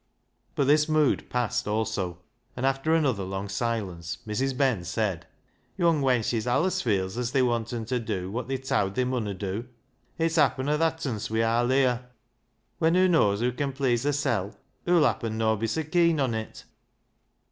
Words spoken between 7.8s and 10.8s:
ta dew wot they're towd they munna dew. It's happen o'